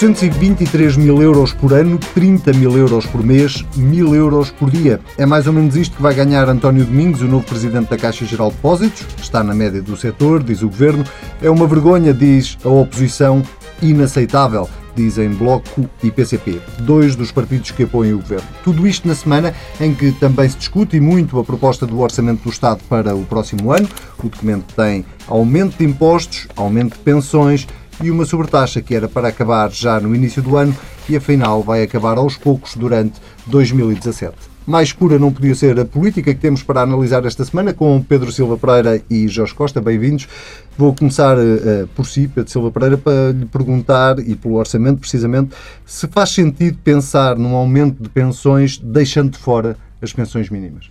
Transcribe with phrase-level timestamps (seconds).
[0.00, 5.00] 823 mil euros por ano, 30 mil euros por mês, mil euros por dia.
[5.16, 8.24] É mais ou menos isto que vai ganhar António Domingos, o novo presidente da Caixa
[8.24, 9.04] Geral de Depósitos.
[9.20, 11.02] Está na média do setor, diz o governo.
[11.42, 13.42] É uma vergonha, diz a oposição,
[13.82, 18.46] inaceitável dizem Bloco e PCP, dois dos partidos que apoiam o governo.
[18.64, 22.50] Tudo isto na semana em que também se discute muito a proposta do Orçamento do
[22.50, 23.88] Estado para o próximo ano.
[24.18, 27.66] O documento tem aumento de impostos, aumento de pensões
[28.02, 30.76] e uma sobretaxa que era para acabar já no início do ano
[31.08, 34.36] e afinal vai acabar aos poucos durante 2017.
[34.66, 38.30] Mais pura não podia ser a política que temos para analisar esta semana com Pedro
[38.30, 39.80] Silva Pereira e Jorge Costa.
[39.80, 40.28] Bem-vindos.
[40.76, 45.54] Vou começar uh, por si, Pedro Silva Pereira, para lhe perguntar, e pelo orçamento precisamente,
[45.86, 50.90] se faz sentido pensar num aumento de pensões deixando de fora as pensões mínimas.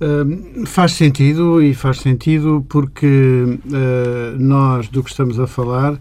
[0.00, 5.98] Uh, faz sentido e faz sentido porque uh, nós do que estamos a falar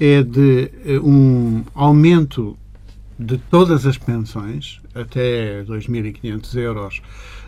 [0.00, 0.70] é de
[1.02, 2.56] um aumento
[3.18, 7.02] de todas as pensões até 2.500 euros,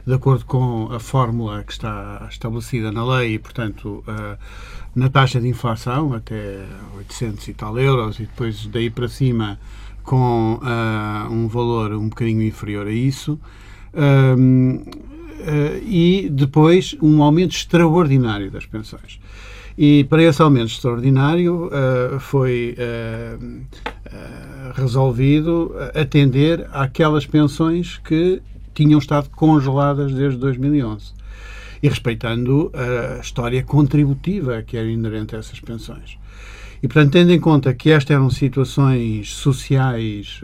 [0.06, 4.38] de acordo com a fórmula que está estabelecida na lei e, portanto, uh,
[4.94, 6.64] na taxa de inflação, até
[6.96, 9.58] 800 e tal euros, e depois daí para cima
[10.04, 13.38] com uh, um valor um bocadinho inferior a isso.
[13.92, 15.16] Uh,
[15.84, 19.20] e depois um aumento extraordinário das pensões.
[19.78, 28.40] E para esse aumento extraordinário uh, foi uh, uh, resolvido atender àquelas pensões que
[28.72, 31.12] tinham estado congeladas desde 2011
[31.82, 36.18] e respeitando a história contributiva que era inerente a essas pensões.
[36.82, 40.40] E, portanto, tendo em conta que estas eram situações sociais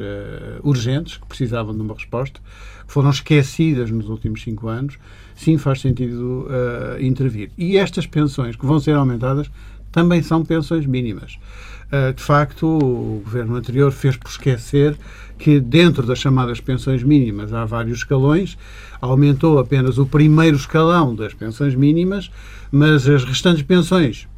[0.63, 2.41] urgentes, que precisavam de uma resposta,
[2.87, 4.99] que foram esquecidas nos últimos cinco anos,
[5.43, 7.51] sim faz sentido uh, intervir.
[7.59, 9.51] E estas pensões que vão ser aumentadas
[9.91, 11.39] também são pensões mínimas.
[11.87, 14.97] Uh, de facto, o governo anterior fez por esquecer
[15.39, 18.57] que dentro das chamadas pensões mínimas há vários escalões,
[19.01, 22.31] aumentou apenas o primeiro escalão das pensões mínimas,
[22.71, 24.29] mas as restantes pensões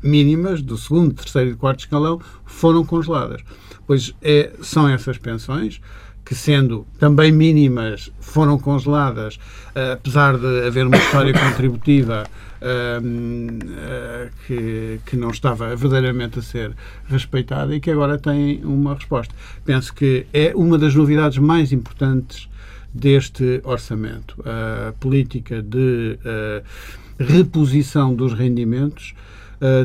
[0.00, 3.42] mínimas do segundo, terceiro e quarto escalão foram congeladas.
[3.86, 5.80] Pois é, são essas pensões
[6.24, 12.24] que, sendo também mínimas, foram congeladas, uh, apesar de haver uma história contributiva
[12.62, 16.72] uh, uh, que, que não estava verdadeiramente a ser
[17.06, 19.34] respeitada e que agora tem uma resposta.
[19.64, 22.48] Penso que é uma das novidades mais importantes
[22.92, 24.42] deste orçamento.
[24.46, 26.16] A política de
[27.18, 29.14] reposição dos rendimentos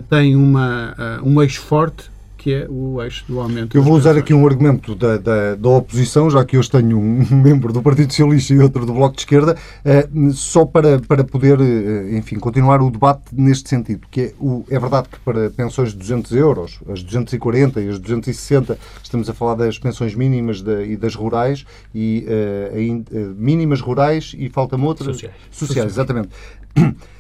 [0.08, 3.76] tem uma, um eixo forte que é o eixo do aumento.
[3.78, 7.26] Eu vou usar aqui um argumento da, da, da, oposição, já que hoje tenho um
[7.36, 11.60] membro do Partido Socialista e outro do Bloco de Esquerda, eh, só para, para poder,
[11.60, 15.90] eh, enfim, continuar o debate neste sentido, que é, o, é verdade que para pensões
[15.90, 20.82] de 200 euros, as 240 e as 260, estamos a falar das pensões mínimas da,
[20.82, 25.04] e das rurais, e uh, mínimas rurais e falta-me outra?
[25.04, 25.36] Sociais.
[25.52, 26.30] Sociais, exatamente.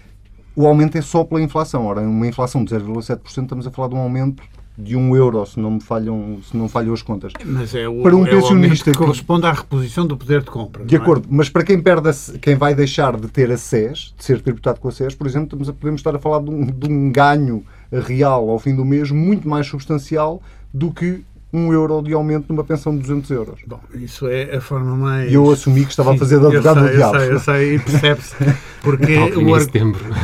[0.56, 1.86] O aumento é só pela inflação.
[1.86, 4.44] Ora, uma inflação de 0,7%, estamos a falar de um aumento
[4.80, 7.34] de um euro, se não me falham, se não falham as contas.
[7.46, 10.86] Mas é o, para um é pensionista que corresponde à reposição do poder de compra.
[10.86, 10.98] De é?
[10.98, 14.42] acordo, mas para quem perde, a, quem vai deixar de ter a SES, de ser
[14.42, 17.64] tributado com a SES, por exemplo, podemos estar a falar de um, de um ganho
[17.92, 20.42] real ao fim do mês muito mais substancial
[20.74, 23.60] do que um euro de aumento numa pensão de 200 euros.
[23.66, 25.32] Bom, isso é a forma mais...
[25.32, 27.18] E eu assumi que estava Sim, a fazer de advogado do diabo.
[27.18, 28.36] Eu sei, eu sei, e percebe-se,
[28.82, 29.62] porque o, ar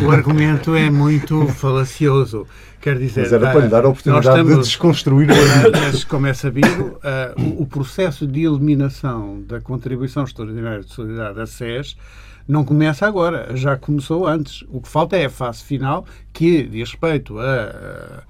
[0.03, 2.45] o argumento é muito falacioso.
[2.79, 5.71] Quer dizer, Mas era para lhe dar a oportunidade estamos, de desconstruir o argumento.
[5.71, 11.41] Mas, como é sabido, uh, o, o, processo de eliminação da contribuição extraordinária de solidariedade
[11.41, 11.97] a SES
[12.47, 14.63] não começa agora, já começou antes.
[14.69, 18.23] O que falta é a fase final, que diz respeito a, a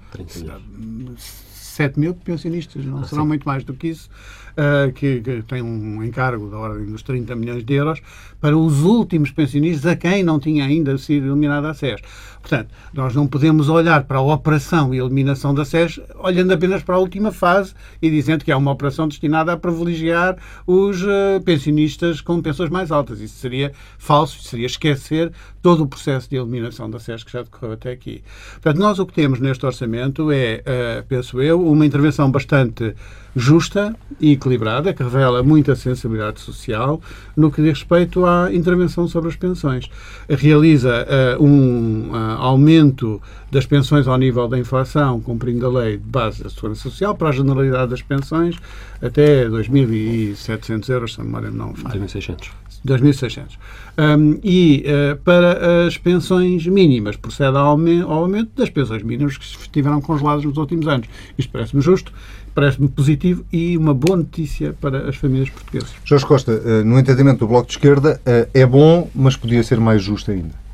[1.76, 3.28] 7 mil pensionistas, não ah, serão sim.
[3.28, 4.08] muito mais do que isso,
[4.56, 8.00] uh, que, que têm um encargo da ordem dos 30 milhões de euros
[8.40, 12.00] para os últimos pensionistas a quem não tinha ainda sido eliminada a SES.
[12.40, 16.94] Portanto, nós não podemos olhar para a operação e eliminação da SES olhando apenas para
[16.94, 22.20] a última fase e dizendo que é uma operação destinada a privilegiar os uh, pensionistas
[22.20, 23.20] com pensões mais altas.
[23.20, 27.72] Isso seria falso, seria esquecer todo o processo de eliminação da SES que já decorreu
[27.72, 28.22] até aqui.
[28.52, 32.94] Portanto, nós o que temos neste orçamento é, uh, penso eu, uma intervenção bastante
[33.36, 37.00] justa e equilibrada, que revela muita sensibilidade social
[37.36, 39.90] no que diz respeito à intervenção sobre as pensões.
[40.26, 41.06] Realiza
[41.38, 43.20] uh, um uh, aumento
[43.52, 47.28] das pensões ao nível da inflação, cumprindo a lei de base da Segurança Social, para
[47.28, 48.56] a generalidade das pensões,
[49.02, 52.00] até 2.700 euros, se a memória não falha.
[52.00, 52.65] 2.600.
[52.84, 53.58] 2.600.
[53.98, 57.78] Um, e uh, para as pensões mínimas, procede ao
[58.08, 61.08] aumento das pensões mínimas que estiveram congeladas nos últimos anos.
[61.38, 62.12] Isto parece-me justo,
[62.54, 65.94] parece-me positivo e uma boa notícia para as famílias portuguesas.
[66.04, 69.80] Jorge Costa, uh, no entendimento do Bloco de Esquerda, uh, é bom, mas podia ser
[69.80, 70.65] mais justo ainda.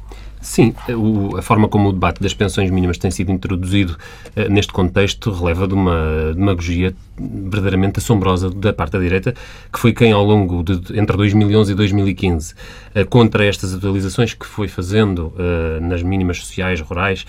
[0.43, 3.97] Sim, o, a forma como o debate das pensões mínimas tem sido introduzido
[4.37, 9.35] uh, neste contexto releva de uma demagogia verdadeiramente assombrosa da parte da direita,
[9.73, 14.45] que foi quem, ao longo de entre 2011 e 2015, uh, contra estas atualizações que
[14.45, 17.25] foi fazendo uh, nas mínimas sociais rurais,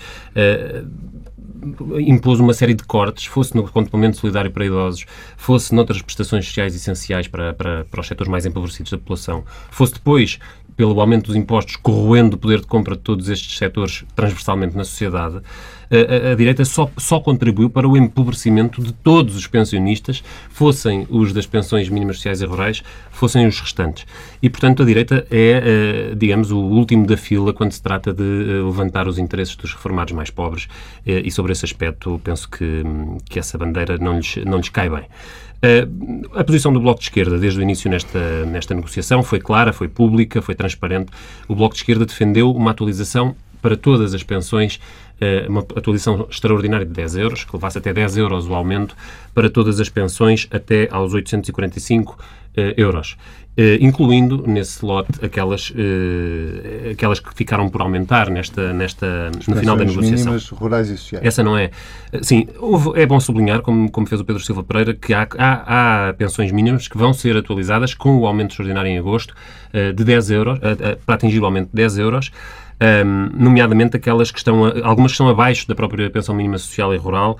[2.00, 5.06] impôs uma série de cortes, fosse no complemento solidário para idosos,
[5.36, 9.94] fosse noutras prestações sociais essenciais para, para, para os setores mais empobrecidos da população, fosse
[9.94, 10.38] depois
[10.76, 14.84] pelo aumento dos impostos, corroendo o poder de compra de todos estes setores transversalmente na
[14.84, 15.40] sociedade,
[15.90, 21.32] a, a, direita só, só contribuiu para o empobrecimento de todos os pensionistas, fossem os
[21.32, 24.06] das pensões mínimas sociais e rurais, fossem os restantes.
[24.42, 28.22] E, portanto, a direita é, uh, digamos, o último da fila quando se trata de
[28.22, 30.64] uh, levantar os interesses dos reformados mais pobres.
[31.06, 32.82] Uh, e sobre esse aspecto, penso que,
[33.28, 35.04] que essa bandeira não lhes, não lhes cai bem.
[36.34, 39.88] A posição do Bloco de Esquerda, desde o início nesta, nesta negociação, foi clara, foi
[39.88, 41.10] pública, foi transparente.
[41.48, 43.34] O Bloco de Esquerda defendeu uma atualização
[43.64, 44.78] para todas as pensões,
[45.22, 48.94] uh, uma atualização extraordinária de 10 euros, que levasse até 10 euros o aumento
[49.34, 52.18] para todas as pensões até aos 845 uh,
[52.76, 53.16] euros.
[53.56, 59.76] Uh, incluindo nesse lote aquelas, uh, aquelas que ficaram por aumentar nesta, nesta, no final
[59.76, 60.32] da negociação.
[60.32, 61.24] Mínimas, rurais e sociais.
[61.24, 61.70] Essa não é.
[62.20, 66.08] Sim, houve, é bom sublinhar, como, como fez o Pedro Silva Pereira, que há, há,
[66.08, 69.34] há, pensões mínimas que vão ser atualizadas com o aumento extraordinário em agosto
[69.72, 70.58] de 10 euros,
[71.04, 72.30] para atingir o aumento de 10 euros
[72.80, 76.96] um, nomeadamente aquelas que estão, algumas que estão abaixo da própria pensão mínima social e
[76.96, 77.38] rural,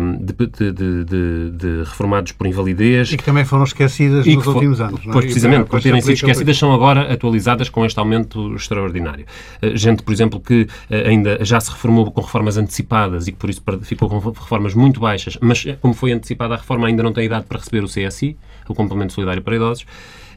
[0.00, 3.12] um, de, de, de, de, reformados por invalidez.
[3.12, 5.00] E que também foram esquecidas nos últimos anos.
[5.06, 5.12] É?
[5.12, 9.24] Pois, precisamente, por terem sido esquecidas, são agora atualizadas com este aumento extraordinário.
[9.62, 13.38] Uh, gente, por exemplo, que uh, ainda já se reformou com reformas antecipadas e que
[13.38, 17.12] por isso ficou com reformas muito baixas, mas como foi antecipada a reforma ainda não
[17.12, 18.36] tem idade para receber o CSI,
[18.68, 19.86] o Complemento Solidário para Idosos,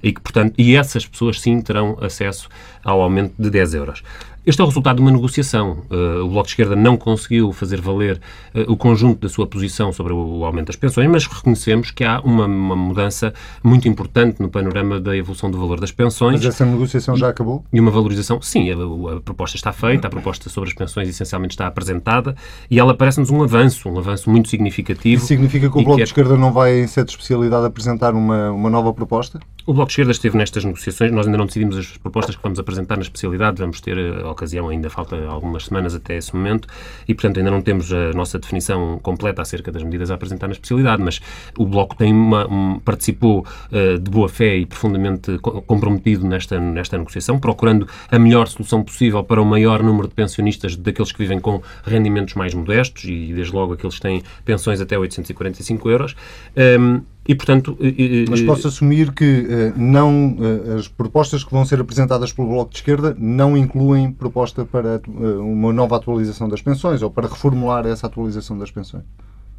[0.02, 2.50] e que, portanto, e essas pessoas sim terão acesso
[2.84, 4.04] ao aumento de 10 euros.
[4.46, 5.84] Este é o resultado de uma negociação.
[5.92, 8.20] Uh, o Bloco de Esquerda não conseguiu fazer valer
[8.56, 12.20] uh, o conjunto da sua posição sobre o, aumento das pensões, mas reconhecemos que há
[12.22, 16.38] uma, uma, mudança muito importante no panorama da evolução do valor das pensões.
[16.38, 17.64] Mas essa negociação já acabou?
[17.72, 21.54] E uma valorização, sim, a, a proposta está feita, a proposta sobre as pensões essencialmente
[21.54, 22.34] está apresentada
[22.72, 25.18] e ela parece-nos um avanço, um avanço muito significativo.
[25.18, 28.52] Isso significa que o Bloco de Esquerda não vai, em sede de especialidade, apresentar uma,
[28.52, 29.40] uma nova proposta?
[29.70, 32.58] O Bloco de Esquerda esteve nestas negociações, nós ainda não decidimos as propostas que vamos
[32.58, 36.68] apresentar na especialidade, vamos ter a eh, ocasião, ainda falta algumas semanas até esse momento,
[37.08, 40.54] e portanto ainda não temos a nossa definição completa acerca das medidas a apresentar na
[40.54, 41.22] especialidade, mas
[41.56, 46.98] o Bloco tem uma, um, participou uh, de boa fé e profundamente comprometido nesta, nesta
[46.98, 51.40] negociação, procurando a melhor solução possível para o maior número de pensionistas daqueles que vivem
[51.40, 56.16] com rendimentos mais modestos e desde logo aqueles que têm pensões até 845 euros.
[56.58, 57.78] Um, e, portanto...
[58.28, 62.72] Mas posso assumir que eh, não, eh, as propostas que vão ser apresentadas pelo Bloco
[62.72, 67.86] de Esquerda não incluem proposta para eh, uma nova atualização das pensões ou para reformular
[67.86, 69.04] essa atualização das pensões?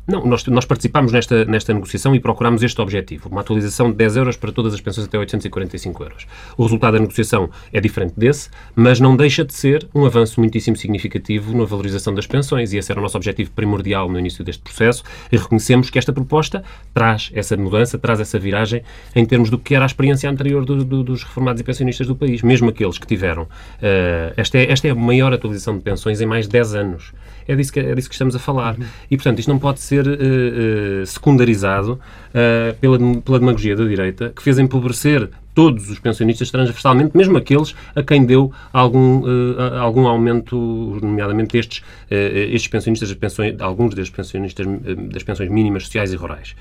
[0.07, 4.17] Não, nós, nós participámos nesta, nesta negociação e procurámos este objetivo, uma atualização de 10
[4.17, 6.27] euros para todas as pensões até 845 euros.
[6.57, 10.77] O resultado da negociação é diferente desse, mas não deixa de ser um avanço muitíssimo
[10.77, 14.63] significativo na valorização das pensões e esse era o nosso objetivo primordial no início deste
[14.63, 18.83] processo e reconhecemos que esta proposta traz essa mudança, traz essa viragem
[19.15, 22.17] em termos do que era a experiência anterior do, do, dos reformados e pensionistas do
[22.17, 23.43] país, mesmo aqueles que tiveram.
[23.43, 27.13] Uh, esta, é, esta é a maior atualização de pensões em mais de 10 anos.
[27.51, 28.79] É disso que, é disso que estamos a falar.
[28.79, 28.85] Uhum.
[29.11, 34.33] E, portanto, isto não pode ser uh, uh, secundarizado uh, pela, pela demagogia da direita,
[34.35, 40.07] que fez empobrecer todos os pensionistas transversalmente, mesmo aqueles a quem deu algum, uh, algum
[40.07, 40.57] aumento,
[41.03, 42.15] nomeadamente estes, uh,
[42.53, 44.65] estes pensionistas, pensões, alguns destes pensionistas
[45.11, 46.55] das pensões mínimas sociais e rurais.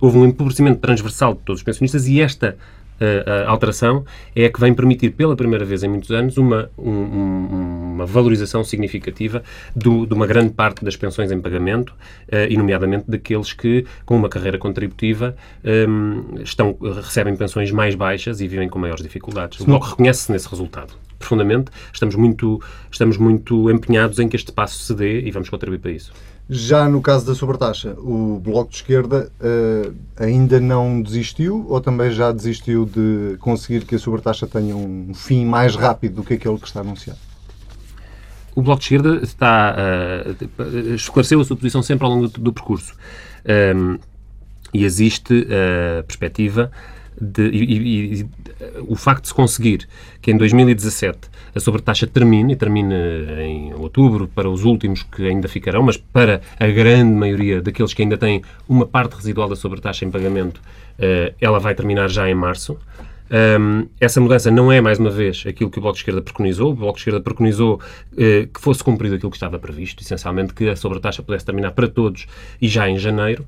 [0.00, 2.56] houve um empobrecimento transversal de todos os pensionistas e esta
[3.00, 7.94] a alteração é a que vem permitir, pela primeira vez em muitos anos, uma, um,
[7.94, 9.42] uma valorização significativa
[9.74, 14.16] do, de uma grande parte das pensões em pagamento, uh, e nomeadamente daqueles que, com
[14.16, 15.36] uma carreira contributiva,
[15.88, 19.60] um, estão, recebem pensões mais baixas e vivem com maiores dificuldades.
[19.60, 24.78] O Bloco reconhece-se nesse resultado profundamente, estamos muito, estamos muito empenhados em que este passo
[24.78, 26.12] se dê e vamos contribuir para isso.
[26.50, 32.10] Já no caso da sobretaxa, o Bloco de Esquerda uh, ainda não desistiu ou também
[32.10, 36.58] já desistiu de conseguir que a sobretaxa tenha um fim mais rápido do que aquele
[36.58, 37.18] que está anunciado?
[38.54, 42.52] O Bloco de Esquerda está, uh, esclareceu a sua posição sempre ao longo do, do
[42.52, 42.94] percurso.
[43.44, 43.98] Um, ehm,
[44.72, 46.70] e existe a perspectiva
[47.20, 48.26] de, e, e, e,
[48.86, 49.88] o facto de se conseguir
[50.20, 51.18] que em 2017
[51.54, 52.94] a sobretaxa termine, e termine
[53.40, 58.02] em outubro para os últimos que ainda ficarão, mas para a grande maioria daqueles que
[58.02, 62.34] ainda têm uma parte residual da sobretaxa em pagamento, uh, ela vai terminar já em
[62.34, 62.78] março.
[63.30, 66.72] Um, essa mudança não é, mais uma vez, aquilo que o Bloco de Esquerda preconizou.
[66.72, 70.68] O Bloco de Esquerda preconizou uh, que fosse cumprido aquilo que estava previsto, essencialmente que
[70.68, 72.26] a sobretaxa pudesse terminar para todos
[72.60, 73.44] e já em janeiro.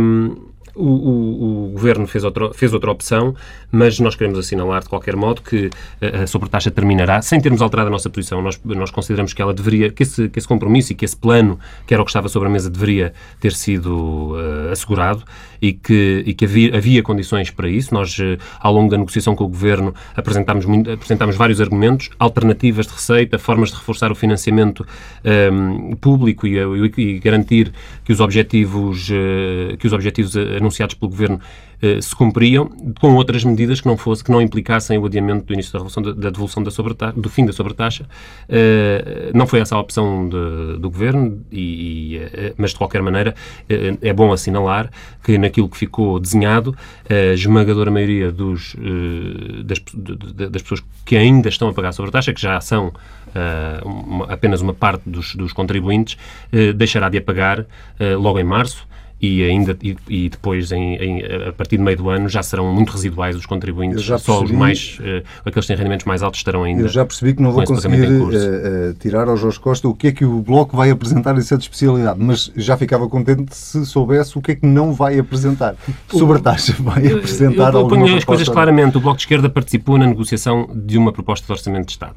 [0.00, 3.34] Um, o, o, o, Governo fez outra, fez outra opção,
[3.70, 7.88] mas nós queremos assinalar, de qualquer modo, que a, a sobretaxa terminará, sem termos alterado
[7.88, 8.42] a nossa posição.
[8.42, 11.58] Nós, nós consideramos que ela deveria, que esse, que esse compromisso e que esse plano,
[11.86, 15.22] que era o que estava sobre a mesa, deveria ter sido uh, assegurado
[15.60, 17.94] e que, e que havia, havia, condições para isso.
[17.94, 22.92] Nós, uh, ao longo da negociação com o Governo, apresentámos, apresentámos vários argumentos, alternativas de
[22.92, 24.86] receita, formas de reforçar o financiamento
[25.24, 27.72] um, ehm, público e, e, e, garantir
[28.04, 31.40] que os objetivos, uh, que os objetivos anunciados pelo Governo
[31.84, 35.52] eh, se cumpriam, com outras medidas que não fosse, que não implicassem o adiamento do
[35.52, 38.04] início da, revolução, da, devolução da sobretaxa, do fim da sobretaxa.
[38.48, 43.02] Uh, não foi essa a opção de, do Governo, e, e, uh, mas de qualquer
[43.02, 43.34] maneira
[43.68, 44.90] é bom assinalar
[45.22, 46.74] que naquilo que ficou desenhado,
[47.08, 48.74] a esmagadora maioria dos,
[49.64, 49.82] das,
[50.50, 52.92] das pessoas que ainda estão a pagar a sobretaxa, que já são
[54.28, 56.16] apenas uma parte dos, dos contribuintes,
[56.76, 57.66] deixará de a pagar
[58.18, 58.86] logo em março
[59.24, 62.72] e ainda e, e depois em, em, a partir do meio do ano já serão
[62.72, 66.40] muito residuais os contribuintes já só os mais uh, aqueles que têm rendimentos mais altos
[66.40, 69.88] estarão ainda eu já percebi que não vou conseguir uh, uh, tirar ao Jorge Costa
[69.88, 73.54] o que é que o Bloco vai apresentar em sua especialidade mas já ficava contente
[73.54, 75.76] se soubesse o que é que não vai apresentar.
[76.08, 78.96] Sobre a taxa vai apresentar eu, eu, eu ponho as coisas claramente.
[78.96, 82.16] O Bloco de Esquerda participou na negociação de uma proposta de orçamento de Estado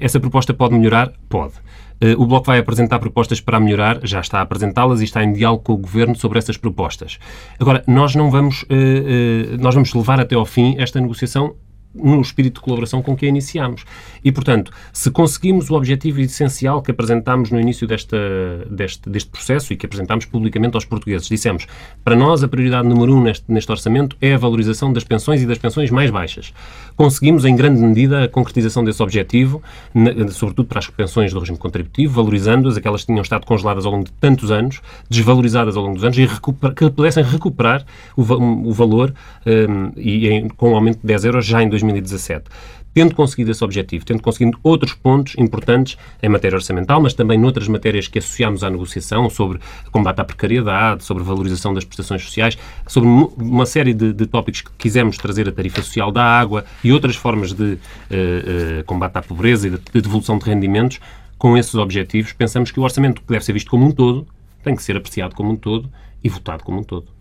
[0.00, 1.12] essa proposta pode melhorar?
[1.28, 1.54] Pode.
[2.02, 5.32] Eh, o Bloco vai apresentar propostas para melhorar, já está a apresentá-las e está em
[5.32, 7.18] diálogo com o Governo sobre essas propostas.
[7.60, 11.54] Agora, nós não vamos, eh, eh, nós vamos levar até ao fim esta negociação
[11.94, 13.84] no espírito de colaboração com que a iniciámos.
[14.24, 18.16] E, portanto, se conseguimos o objetivo essencial que apresentámos no início desta,
[18.70, 21.66] deste, deste processo e que apresentámos publicamente aos portugueses, dissemos,
[22.04, 25.46] para nós a prioridade número um neste, neste orçamento é a valorização das pensões e
[25.46, 26.52] das pensões mais baixas.
[26.96, 29.62] Conseguimos, em grande medida, a concretização desse objetivo,
[30.30, 34.04] sobretudo para as pensões do regime contributivo, valorizando-as, aquelas que tinham estado congeladas ao longo
[34.04, 37.84] de tantos anos, desvalorizadas ao longo dos anos, e que pudessem recuperar
[38.16, 39.12] o, o valor
[39.46, 42.44] um, e em, com um aumento de 10 euros já em 2020 2017.
[42.94, 47.66] Tendo conseguido esse objetivo, tendo conseguido outros pontos importantes em matéria orçamental, mas também noutras
[47.66, 49.60] matérias que associámos à negociação, sobre
[49.90, 54.70] combate à precariedade, sobre valorização das prestações sociais, sobre uma série de, de tópicos que
[54.76, 57.76] quisemos trazer a tarifa social da água e outras formas de uh,
[58.80, 61.00] uh, combate à pobreza e de, de devolução de rendimentos,
[61.42, 64.28] com esses objetivos, pensamos que o orçamento que deve ser visto como um todo
[64.62, 65.90] tem que ser apreciado como um todo
[66.22, 67.11] e votado como um todo.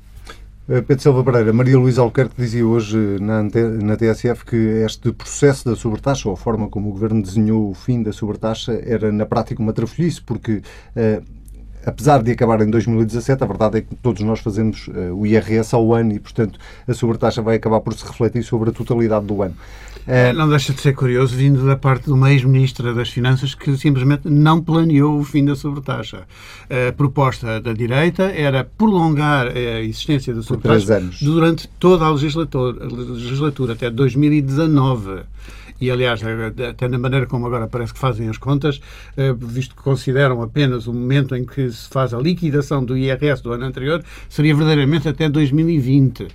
[0.69, 5.67] Eh, Pedro Silva Pereira, Maria Luísa Albuquerque dizia hoje na, na TSF que este processo
[5.67, 9.25] da sobretaxa, ou a forma como o Governo desenhou o fim da sobretaxa, era na
[9.25, 10.61] prática uma trafolhice, porque
[10.95, 11.40] uh,
[11.85, 15.75] apesar de acabar em 2017, a verdade é que todos nós fazemos uh, o IRS
[15.75, 19.41] ao ano e, portanto, a sobretaxa vai acabar por se refletir sobre a totalidade do
[19.41, 19.55] ano.
[20.07, 23.77] É, não deixa de ser curioso, vindo da parte de uma ex-ministra das Finanças que
[23.77, 26.23] simplesmente não planeou o fim da sobretaxa.
[26.69, 32.87] A proposta da direita era prolongar a existência da sobretaxa durante toda a legislatura, a
[32.87, 35.21] legislatura até 2019
[35.81, 36.21] e aliás,
[36.69, 38.79] até na maneira como agora parece que fazem as contas,
[39.17, 43.41] eh, visto que consideram apenas o momento em que se faz a liquidação do IRS
[43.41, 46.27] do ano anterior, seria verdadeiramente até 2020.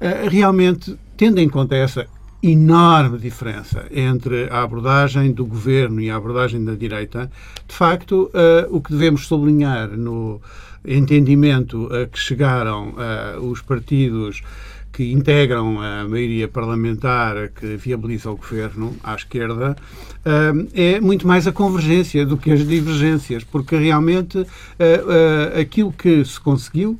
[0.00, 2.08] Eh, realmente, tendo em conta essa
[2.42, 7.30] enorme diferença entre a abordagem do governo e a abordagem da direita,
[7.66, 8.30] de facto,
[8.70, 10.40] o que devemos sublinhar no
[10.86, 12.94] entendimento a que chegaram
[13.42, 14.40] os partidos
[14.98, 19.76] que integram a maioria parlamentar que viabiliza o governo à esquerda
[20.26, 24.44] uh, é muito mais a convergência do que as divergências, porque realmente
[25.56, 26.98] aquilo que se conseguiu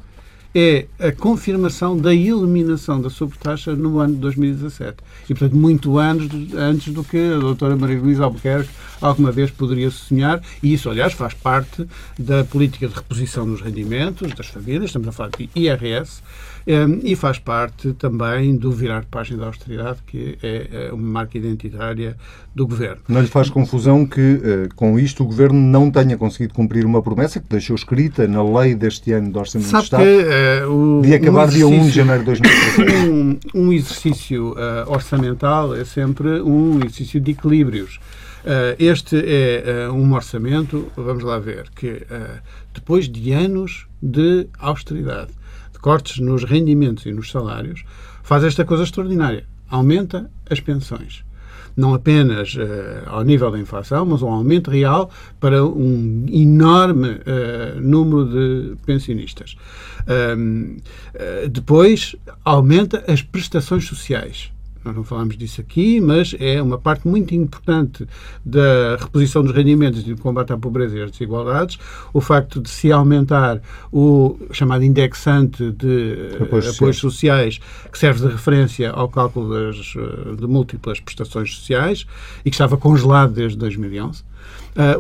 [0.54, 4.96] é a confirmação da eliminação da sobretaxa no ano de 2017.
[5.24, 9.90] E, portanto, muito anos antes do que a doutora Maria Luísa Albuquerque alguma vez poderia
[9.90, 11.86] sonhar, e isso, aliás, faz parte
[12.18, 16.22] da política de reposição dos rendimentos das famílias, estamos a falar de IRS,
[16.68, 21.12] um, e faz parte também do virar de página da austeridade, que é, é uma
[21.12, 22.14] marca identitária
[22.54, 23.00] do Governo.
[23.08, 27.00] Não lhe faz confusão que, uh, com isto, o Governo não tenha conseguido cumprir uma
[27.00, 30.98] promessa que deixou escrita na lei deste ano do Orçamento Sabe de Estado que, uh,
[30.98, 32.98] o, de acabar um dia 1 de janeiro de 2017?
[33.08, 37.98] Um, um exercício uh, orçamental é sempre um exercício de equilíbrios.
[38.78, 42.02] este é um orçamento, vamos lá ver, que
[42.74, 45.37] depois de anos de austeridade, de
[45.80, 47.84] cortes nos rendimentos e nos salários,
[48.22, 49.44] faz esta coisa extraordinária.
[49.68, 51.24] Aumenta as pensões
[51.78, 52.58] não apenas uh,
[53.06, 55.08] ao nível da inflação, mas um aumento real
[55.38, 59.56] para um enorme uh, número de pensionistas.
[60.36, 60.78] Um,
[61.14, 64.50] uh, depois, aumenta as prestações sociais.
[64.88, 68.08] Nós não falamos disso aqui, mas é uma parte muito importante
[68.42, 71.78] da reposição dos rendimentos e do combate à pobreza e às desigualdades.
[72.10, 73.60] O facto de se aumentar
[73.92, 77.60] o chamado indexante de apoios, apoios sociais,
[77.92, 82.06] que serve de referência ao cálculo das, de múltiplas prestações sociais
[82.42, 84.22] e que estava congelado desde 2011.
[84.22, 84.24] Uh,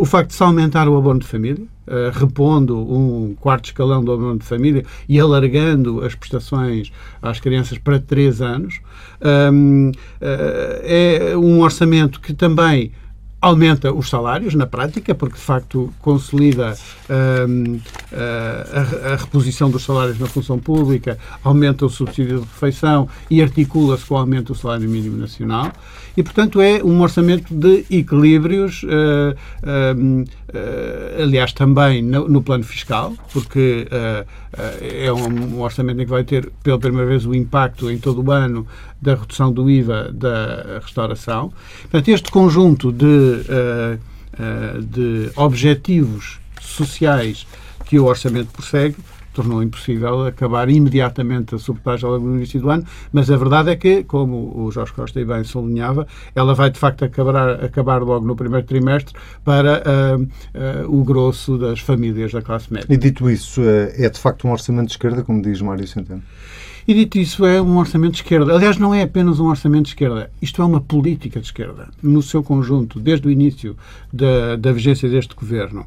[0.00, 4.12] o facto de se aumentar o abono de família, uh, repondo um quarto escalão do
[4.12, 8.80] abono de família e alargando as prestações às crianças para 3 anos,
[9.52, 9.92] um, uh,
[10.82, 12.92] é um orçamento que também
[13.40, 16.76] aumenta os salários na prática, porque de facto consolida
[17.48, 17.78] hum,
[18.12, 24.04] a, a, reposição dos salários na função pública, aumenta o subsídio de refeição e articula-se
[24.04, 25.72] com o aumento do salário mínimo nacional.
[26.18, 32.64] E, portanto, é um orçamento de equilíbrios, uh, uh, uh, aliás, também no, no, plano
[32.64, 33.86] fiscal, porque
[34.80, 38.20] é um, um orçamento em que vai ter pela primeira vez o impacto em todo
[38.20, 38.66] o ano
[39.00, 41.52] da redução do IVA da restauração.
[41.82, 43.27] Portanto, este conjunto de,
[44.80, 47.46] de objetivos sociais
[47.86, 48.96] que o orçamento persegue
[49.38, 53.76] tornou impossível acabar imediatamente a sabotagem logo no início do ano, mas a verdade é
[53.76, 58.34] que, como o Jorge Costa bem sublinhava, ela vai de facto acabar, acabar logo no
[58.34, 62.92] primeiro trimestre para uh, uh, o grosso das famílias da classe média.
[62.92, 66.22] E dito isso, eh, é de facto um orçamento de esquerda, como diz Mário Centeno?
[66.88, 68.54] E dito isso, é um orçamento de esquerda.
[68.54, 70.30] Aliás, não é apenas um orçamento de esquerda.
[70.40, 73.76] Isto é uma política de esquerda, no seu conjunto, desde o início
[74.10, 75.84] da, da vigência deste governo.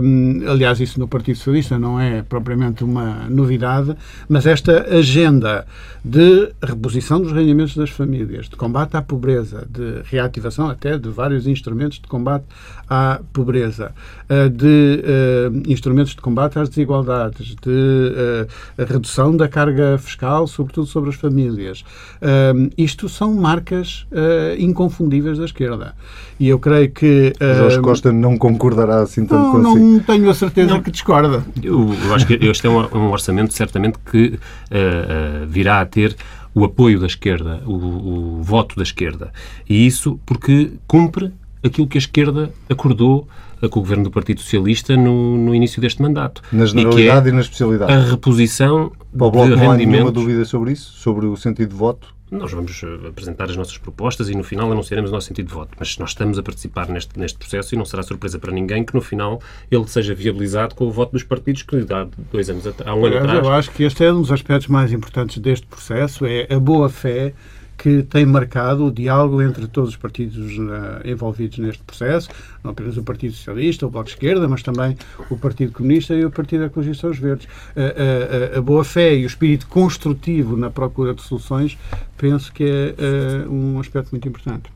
[0.00, 3.94] Um, aliás, isso no Partido Socialista não é propriamente uma novidade,
[4.26, 5.66] mas esta agenda
[6.02, 11.46] de reposição dos rendimentos das famílias, de combate à pobreza, de reativação até de vários
[11.46, 12.46] instrumentos de combate
[12.88, 13.92] à pobreza,
[14.30, 20.46] uh, de uh, instrumentos de combate às desigualdades, de uh, redução da carga fiscal fiscal,
[20.46, 21.84] sobretudo sobre as famílias.
[22.20, 25.94] Uh, isto são marcas uh, inconfundíveis da esquerda.
[26.38, 27.32] E eu creio que.
[27.40, 29.84] Uh, Jorge Costa não concordará assim tanto não, consigo.
[29.84, 30.82] Não tenho a certeza não.
[30.82, 31.44] que discorda.
[31.62, 34.38] Eu, eu, acho que este é um, um orçamento, certamente, que
[34.70, 36.16] ah, virá a ter
[36.54, 39.32] o apoio da esquerda, o, o, voto da esquerda.
[39.68, 41.32] E isso porque cumpre
[41.64, 43.26] aquilo que a esquerda acordou
[43.68, 46.42] com o governo do Partido Socialista no, no início deste mandato.
[46.52, 47.92] Na generalidade e, é e na especialidade.
[47.92, 50.92] A reposição Para o Bloco de não há nenhuma dúvida sobre isso?
[50.92, 52.14] Sobre o sentido de voto?
[52.32, 55.52] Nós vamos eh, apresentar as nossas propostas e no final anunciaremos o nosso sentido de
[55.52, 55.76] voto.
[55.78, 58.94] Mas nós estamos a participar neste, neste processo e não será surpresa para ninguém que
[58.94, 59.38] no final
[59.70, 63.18] ele seja viabilizado com o voto dos partidos que há dois anos, há um ano
[63.18, 63.38] atrás.
[63.38, 66.88] Eu acho que este é um dos aspectos mais importantes deste processo, é a boa
[66.88, 67.34] fé
[67.76, 72.28] que tem marcado o diálogo entre todos os partidos uh, envolvidos neste processo,
[72.62, 74.96] não apenas o Partido Socialista, o Bloco de Esquerda, mas também
[75.30, 77.46] o Partido Comunista e o Partido Ecologista dos Verdes.
[77.46, 81.76] Uh, uh, a boa-fé e o espírito construtivo na procura de soluções
[82.16, 84.70] penso que é um aspecto muito importante.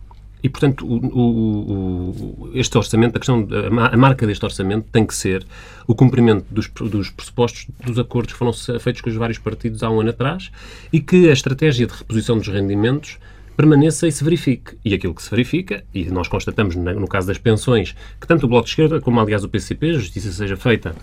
[0.46, 2.10] E, portanto, o, o,
[2.44, 3.48] o, este orçamento, a questão,
[3.92, 5.44] a marca deste orçamento tem que ser
[5.88, 9.90] o cumprimento dos, dos pressupostos dos acordos que foram feitos com os vários partidos há
[9.90, 10.52] um ano atrás
[10.92, 13.18] e que a estratégia de reposição dos rendimentos
[13.56, 14.78] permaneça e se verifique.
[14.84, 18.48] E aquilo que se verifica, e nós constatamos no caso das pensões, que tanto o
[18.48, 20.94] Bloco de Esquerda como, aliás, o PCP, a justiça seja feita,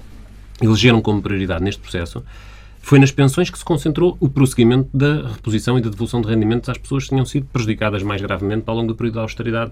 [0.62, 2.24] elegeram como prioridade neste processo,
[2.84, 6.68] foi nas pensões que se concentrou o prosseguimento da reposição e da devolução de rendimentos
[6.68, 9.72] às pessoas que tinham sido prejudicadas mais gravemente ao longo do período da austeridade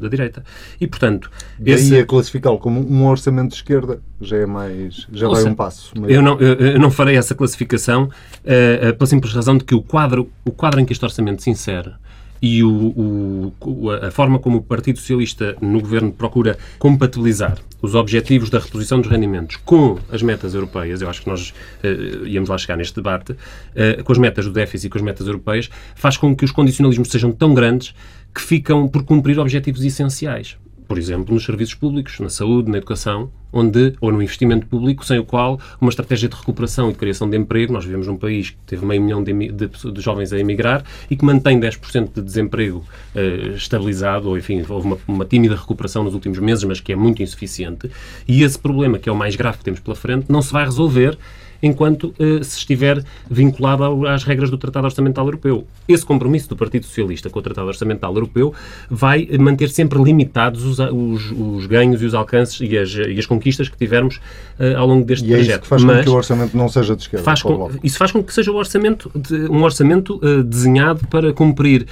[0.00, 0.42] da direita.
[0.80, 1.30] E, portanto...
[1.60, 1.94] E esse...
[1.94, 5.06] aí a classificá-lo como um orçamento de esquerda já é mais...
[5.12, 5.92] já vai um passo.
[6.08, 9.82] Eu, não, eu não farei essa classificação uh, uh, pela simples razão de que o
[9.82, 11.92] quadro, o quadro em que este orçamento se insere
[12.40, 18.50] e o, o, a forma como o Partido Socialista no governo procura compatibilizar os objetivos
[18.50, 21.50] da reposição dos rendimentos com as metas europeias, eu acho que nós
[21.84, 25.04] uh, íamos lá chegar neste debate, uh, com as metas do déficit e com as
[25.04, 27.94] metas europeias, faz com que os condicionalismos sejam tão grandes
[28.34, 30.56] que ficam por cumprir objetivos essenciais
[30.88, 35.18] por exemplo, nos serviços públicos, na saúde, na educação, onde, ou no investimento público, sem
[35.18, 38.50] o qual uma estratégia de recuperação e de criação de emprego, nós vivemos num país
[38.50, 42.22] que teve meio milhão de, de, de jovens a emigrar e que mantém 10% de
[42.22, 42.82] desemprego
[43.14, 46.96] eh, estabilizado, ou enfim, houve uma, uma, tímida recuperação nos últimos meses, mas que é
[46.96, 47.90] muito insuficiente,
[48.26, 50.64] e esse problema, que é o mais grave que temos pela frente, não se vai
[50.64, 51.18] resolver
[51.62, 55.66] enquanto uh, se estiver vinculado às regras do Tratado Orçamental Europeu.
[55.88, 58.54] Esse compromisso do Partido Socialista com o Tratado Orçamental Europeu
[58.90, 63.26] vai manter sempre limitados os, os, os ganhos e os alcances e as, e as
[63.26, 65.48] conquistas que tivermos uh, ao longo deste e projeto.
[65.48, 67.24] É isso que faz Mas com que o orçamento não seja de esquerda.
[67.24, 71.86] Faz com, isso faz com que seja um orçamento, de, um orçamento desenhado para cumprir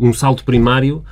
[0.00, 1.04] um saldo primário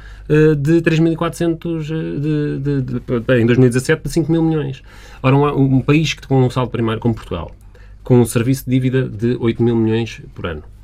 [0.57, 4.83] de 3.400 de, de, de, em 2017 de 5 mil milhões.
[5.23, 7.51] Ora, um, um país que com um saldo primário como Portugal,
[8.03, 10.82] com um serviço de dívida de 8 mil milhões por ano, eh,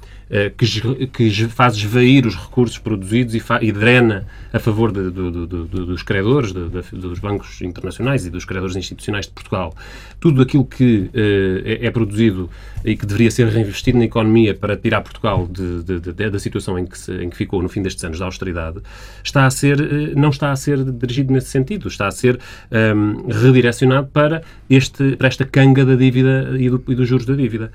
[0.56, 6.52] que, que faz esvair os recursos produzidos e, e drena a favor de, dos credores,
[6.52, 9.74] dos bancos internacionais e dos credores institucionais de Portugal.
[10.20, 12.50] Tudo aquilo que é, é, produzido
[12.84, 17.12] e que deveria ser reinvestido na economia para tirar Portugal da situação em que, se,
[17.12, 18.80] em que ficou no fim destes anos da austeridade,
[19.22, 22.38] está a ser, eh, não está a ser dirigido nesse sentido, está a ser
[22.70, 27.26] um, ehm, redirecionado para, este, para esta canga da dívida e, do, e dos juros
[27.26, 27.70] da dívida.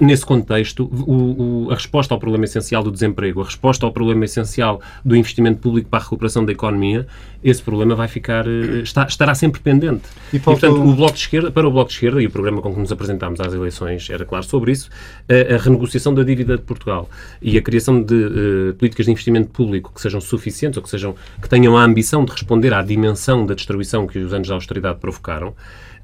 [0.00, 4.26] Nesse contexto, o, o, a resposta ao problema essencial do desemprego, a resposta ao problema
[4.26, 7.06] essencial do investimento público para a recuperação da economia,
[7.42, 10.02] esse problema vai ficar, eh, está, estará sempre pendente.
[10.30, 12.60] E, e, portanto, o Bloco de Esquerda, para o Bloco de Esquerda, e o programa
[12.60, 14.90] com que nos apresentámos às eleições era claro sobre isso,
[15.26, 17.08] a, a renegociação da dívida de Portugal
[17.40, 21.14] e a criação de uh, políticas de investimento público que sejam suficientes ou que, sejam,
[21.40, 24.98] que tenham a ambição de responder à dimensão da destruição que os anos da austeridade
[24.98, 25.54] provocaram,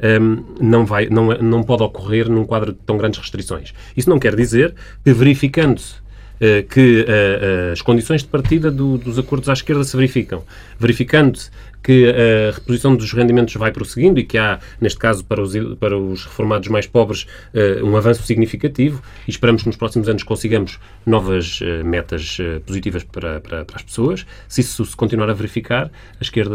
[0.02, 3.72] um, não, vai, não, não pode ocorrer num quadro de tão grandes restrições.
[3.96, 9.18] Isso não quer dizer que, verificando-se uh, que uh, as condições de partida do, dos
[9.18, 10.42] acordos à esquerda se verificam,
[10.78, 11.50] verificando-se
[11.84, 15.96] que a reposição dos rendimentos vai prosseguindo e que há, neste caso, para os, para
[15.96, 20.80] os reformados mais pobres, eh, um avanço significativo e esperamos que nos próximos anos consigamos
[21.04, 24.24] novas eh, metas eh, positivas para, para, para as pessoas.
[24.48, 26.54] Se isso se continuar a verificar, a esquerda,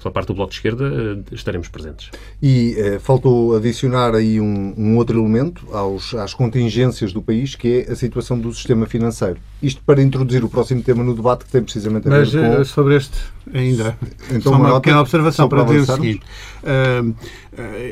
[0.00, 2.10] pela parte do Bloco de Esquerda, estaremos presentes.
[2.40, 7.92] E faltou adicionar aí um, um outro elemento aos, às contingências do país, que é
[7.92, 9.38] a situação do sistema financeiro.
[9.60, 12.64] Isto para introduzir o próximo tema no debate que tem precisamente a ver Mas, com...
[12.64, 13.18] sobre este
[13.52, 13.96] ainda
[14.36, 16.22] então, Só uma, uma pequena observação para, dizer o seguinte.
[16.62, 17.14] Uh, uh,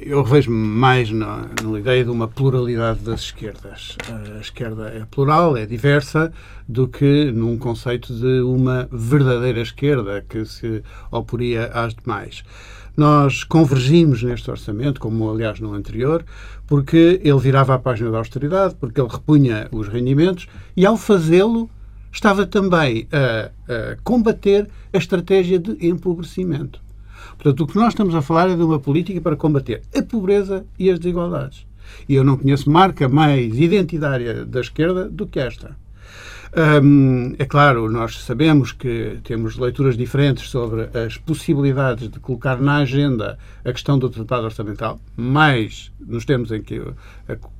[0.03, 3.97] eu revejo mais na, na, ideia de uma pluralidade das esquerdas.
[4.09, 6.33] Uh, a esquerda é plural, é diversa,
[6.69, 12.43] do que num conceito de uma verdadeira esquerda que se oporia às demais.
[12.97, 16.25] Nós convergimos neste orçamento, como aliás no anterior,
[16.67, 21.69] porque ele virava a página da austeridade, porque ele repunha os rendimentos e, ao fazê-lo,
[22.15, 26.81] estava também a, a combater a estratégia de empobrecimento.
[27.37, 30.65] Portanto, o que nós estamos a falar é de uma política para combater a pobreza
[30.79, 31.67] e as desigualdades.
[32.09, 35.77] E eu não conheço marca mais identitária da esquerda do que esta.
[36.57, 42.77] Um, é claro, nós sabemos que temos leituras diferentes sobre as possibilidades de colocar na
[42.77, 46.81] agenda a questão do Tratado Orçamental, mais nos termos em que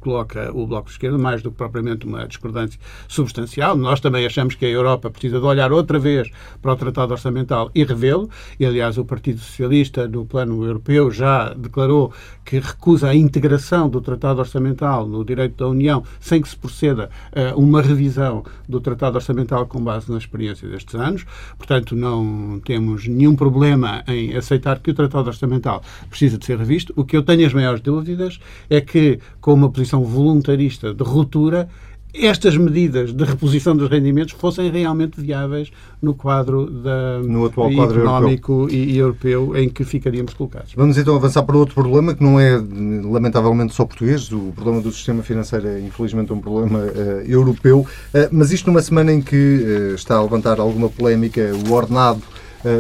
[0.01, 2.79] coloca o Bloco de Esquerda, mais do que propriamente uma discordância
[3.09, 3.77] substancial.
[3.77, 6.31] Nós também achamos que a Europa precisa de olhar outra vez
[6.61, 8.29] para o Tratado Orçamental e revê-lo.
[8.61, 12.13] E, aliás, o Partido Socialista, no plano europeu, já declarou
[12.45, 17.09] que recusa a integração do Tratado Orçamental no direito da União sem que se proceda
[17.35, 21.25] a uma revisão do Tratado Orçamental com base na experiência destes anos.
[21.59, 26.93] Portanto, não temos nenhum problema em aceitar que o Tratado Orçamental precisa de ser revisto.
[26.95, 28.39] O que eu tenho as maiores dúvidas
[28.71, 31.69] é que, com uma posição voluntarista de ruptura,
[32.15, 38.01] estas medidas de reposição dos rendimentos fossem realmente viáveis no quadro da, no atual quadro
[38.01, 38.71] económico europeu.
[38.71, 40.73] E, europeu em que ficaríamos colocados.
[40.77, 42.61] Vamos então avançar para outro problema que não é
[43.05, 46.91] lamentavelmente só português, o problema do sistema financeiro é infelizmente um problema uh,
[47.27, 51.73] europeu, uh, mas isto numa semana em que uh, está a levantar alguma polémica o
[51.73, 52.23] ordenado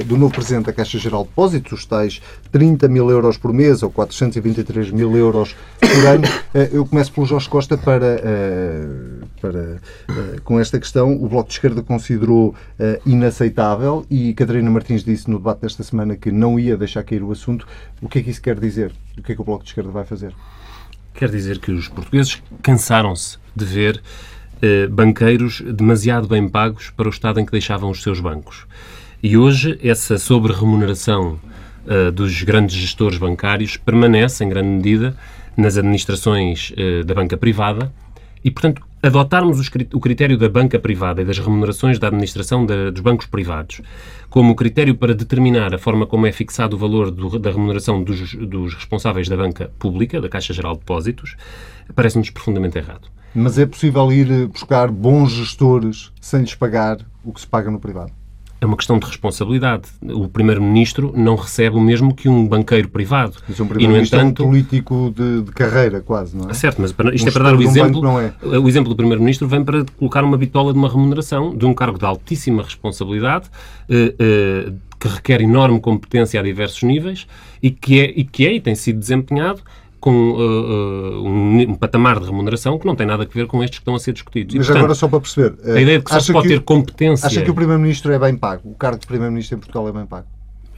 [0.06, 3.82] do novo Presidente da Caixa Geral de Depósitos, os tais 30 mil euros por mês
[3.82, 6.24] ou 423 mil euros por ano.
[6.72, 8.18] Eu começo pelo Jorge Costa para,
[9.44, 9.78] para
[10.42, 11.12] com esta questão.
[11.12, 12.54] O Bloco de Esquerda considerou
[13.04, 17.30] inaceitável e Catarina Martins disse no debate desta semana que não ia deixar cair o
[17.30, 17.66] assunto.
[18.00, 18.92] O que é que isso quer dizer?
[19.18, 20.35] O que é que o Bloco de Esquerda vai fazer?
[21.12, 24.02] Quer dizer que os portugueses cansaram-se de ver
[24.90, 28.66] banqueiros demasiado bem pagos para o estado em que deixavam os seus bancos.
[29.22, 31.38] E hoje essa sobre-remuneração
[32.14, 35.14] dos grandes gestores bancários permanece, em grande medida,
[35.54, 36.72] nas administrações
[37.04, 37.92] da banca privada
[38.42, 39.60] e, portanto, adotarmos
[39.92, 43.82] o critério da banca privada e das remunerações da administração dos bancos privados
[44.30, 48.34] como critério para determinar a forma como é fixado o valor do, da remuneração dos,
[48.34, 51.36] dos, responsáveis da banca pública, da Caixa Geral de Depósitos,
[51.94, 53.08] parece-nos profundamente errado.
[53.34, 57.78] Mas é possível ir buscar bons gestores sem lhes pagar o que se paga no
[57.78, 58.12] privado?
[58.64, 59.85] É uma questão de responsabilidade.
[60.03, 63.35] O Primeiro-Ministro não recebe o mesmo que um banqueiro privado.
[63.46, 66.55] Mas um Primeiro-Ministro é um político de, de, carreira, quase, não é?
[66.55, 68.20] Certo, mas isto um é para dar o exemplo.
[68.20, 68.59] é.
[68.59, 71.98] O exemplo do Primeiro-Ministro vem para colocar uma bitola de uma remuneração de um cargo
[71.98, 73.50] de altíssima responsabilidade,
[73.88, 77.27] eh, eh, que requer enorme competência a diversos níveis
[77.62, 79.61] e que é e, que é, e tem sido desempenhado
[80.04, 83.64] com uh, uh, um, um, patamar de remuneração que não tem nada a ver com
[83.64, 84.54] estes que estão a ser discutidos.
[84.54, 86.52] Mas e, portanto, agora, só para perceber, a ideia de que só se pode que,
[86.52, 87.26] ter competência.
[87.26, 88.70] Acha que o Primeiro-Ministro é bem pago?
[88.70, 90.26] O cargo de Primeiro-Ministro em Portugal é bem pago?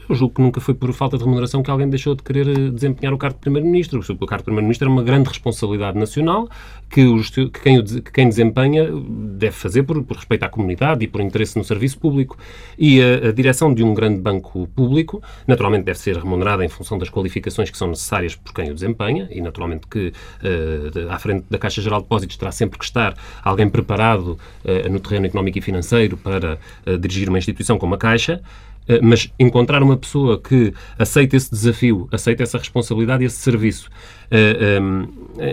[0.08, 2.70] Eu julgo que nunca foi por falta de remuneração que alguém deixou de querer eh,
[2.70, 3.98] desempenhar o cargo de Primeiro-Ministro.
[3.98, 6.48] O cargo de Primeiro-Ministro é uma grande responsabilidade nacional
[6.88, 11.08] que, os, que, quem, que, quem, desempenha deve fazer por, por, respeito à comunidade e
[11.08, 12.38] por interesse no serviço público.
[12.78, 16.98] E a, a, direção de um grande banco público, naturalmente, deve ser remunerada em função
[16.98, 21.46] das qualificações que são necessárias por quem o desempenha e, naturalmente, que uh, à frente
[21.50, 25.58] da Caixa Geral de Depósitos terá sempre que estar alguém preparado uh, no terreno económico
[25.58, 28.40] e financeiro para uh, dirigir uma instituição como a Caixa.
[28.88, 33.90] Eh, mas encontrar uma pessoa que aceite esse desafio, aceite essa responsabilidade e esse serviço
[34.30, 34.78] eh,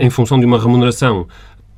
[0.01, 1.27] em função de uma remuneração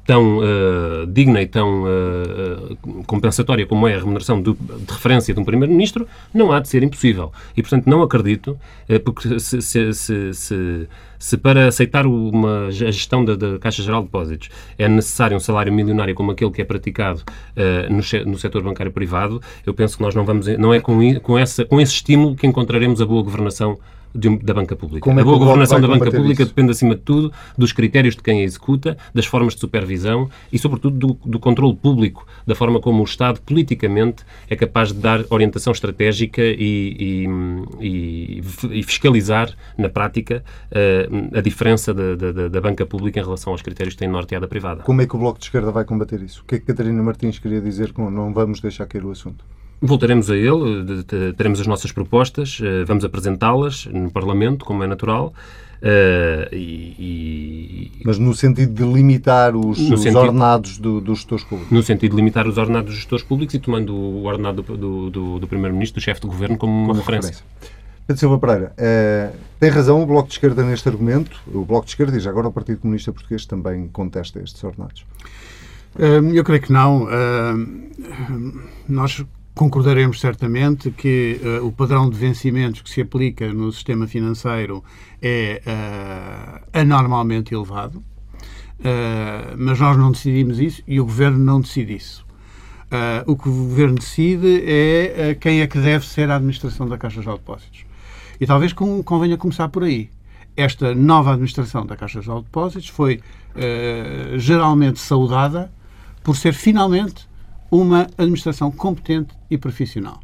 [0.06, 4.56] tão uh, digna e tão uh, compensatória como é a remuneração de,
[4.88, 7.32] referência de um Primeiro-Ministro, não há de ser impossível.
[7.58, 10.88] E, portanto, não acredito, uh, porque se, se, se,
[11.18, 15.40] se, para aceitar uma, a gestão da, da, Caixa Geral de Depósitos é necessário um
[15.40, 17.24] salário milionário como aquele que é praticado
[17.90, 21.38] no, no setor bancário privado, eu penso que nós não vamos, não é com, com,
[21.38, 23.78] essa, com esse estímulo que encontraremos a boa governação
[24.16, 25.02] de, da banca pública.
[25.02, 26.52] Como é a boa governação da banca pública isso?
[26.52, 30.58] depende, acima de tudo, dos critérios de quem a executa, das formas de supervisão e,
[30.58, 35.24] sobretudo, do, do controle público, da forma como o Estado, politicamente, é capaz de dar
[35.30, 37.28] orientação estratégica e,
[37.80, 43.52] e, e fiscalizar, na prática, uh, a diferença da, da, da, banca pública em relação
[43.52, 44.84] aos critérios que tem norteada a privada.
[44.84, 46.42] Como é que o Bloco de Esquerda vai combater isso?
[46.42, 49.44] O que é que Catarina Martins queria dizer com não vamos deixar cair o assunto?
[49.86, 51.04] Voltaremos a ele,
[51.38, 55.34] teremos as nossas propostas, eh, vamos apresentá-las no Parlamento, como é natural.
[55.76, 61.44] Uh, e, e, Mas no sentido de limitar os, os sentido, ordenados do, dos gestores
[61.44, 61.72] públicos?
[61.72, 65.40] No sentido de limitar os ordenados dos gestores públicos e tomando o ordenado do, do,
[65.40, 67.32] do, Primeiro-Ministro, do chefe de governo, como, como uma referência.
[67.32, 67.46] referência.
[68.08, 71.40] Pedro Silva Pereira, uh, tem razão o Bloco de Esquerda neste argumento.
[71.48, 75.06] O Bloco de Esquerda e já agora o Partido Comunista Português também contesta estes ordenados.
[75.96, 77.08] Uh, eu creio que não.
[78.88, 79.24] nós
[79.56, 84.84] Concordaremos certamente que uh, o padrão de vencimentos que se aplica no sistema financeiro
[85.22, 91.96] é uh, anormalmente elevado, uh, mas nós não decidimos isso e o Governo não decide
[91.96, 92.26] isso.
[93.26, 97.22] o que o Governo decide é quem é que deve ser a administração da Caixa
[97.22, 97.86] de Depósitos.
[98.40, 100.10] E talvez com, convenha começar por aí.
[100.58, 103.22] Esta nova administração da Caixa de Depósitos foi
[104.38, 105.72] geralmente saudada
[106.22, 107.26] por ser finalmente
[107.70, 110.20] uma administração competente e profissional.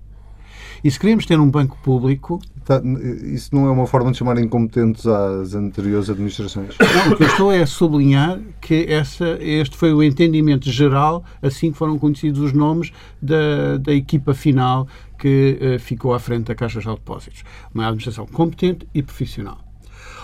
[0.84, 2.40] E se queremos ter um banco público.
[2.66, 2.82] Tá,
[3.24, 6.76] isso não é uma forma de chamar incompetentes às anteriores administrações?
[6.80, 11.24] Não, o que eu estou é a sublinhar que essa, este foi o entendimento geral,
[11.42, 14.88] assim que foram conhecidos os nomes da, da equipa final
[15.20, 17.44] que uh, ficou à frente da Caixa de Depósitos.
[17.74, 19.60] Uma administração competente e profissional.